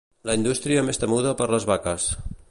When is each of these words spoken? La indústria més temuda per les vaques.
La 0.27 0.35
indústria 0.37 0.85
més 0.87 1.01
temuda 1.03 1.33
per 1.43 1.47
les 1.57 1.69
vaques. 1.73 2.09